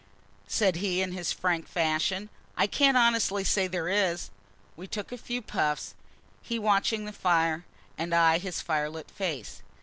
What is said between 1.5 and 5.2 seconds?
fashion; "I can't honestly say there is." We took a